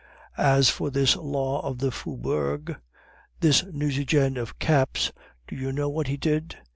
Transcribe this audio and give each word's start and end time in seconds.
As 0.35 0.67
for 0.71 0.89
this 0.89 1.15
Law 1.15 1.59
of 1.63 1.77
the 1.77 1.91
Faubourg, 1.91 2.75
this 3.39 3.63
Nucingen 3.71 4.35
of 4.35 4.57
caps, 4.57 5.11
do 5.47 5.55
you 5.55 5.71
know 5.71 5.89
what 5.89 6.07
he 6.07 6.17
did? 6.17 6.57